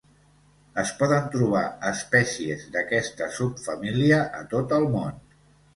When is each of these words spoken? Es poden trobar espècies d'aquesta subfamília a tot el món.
Es 0.83 0.93
poden 1.01 1.27
trobar 1.35 1.61
espècies 1.91 2.67
d'aquesta 2.77 3.31
subfamília 3.39 4.23
a 4.43 4.47
tot 4.57 4.77
el 4.81 4.93
món. 4.99 5.27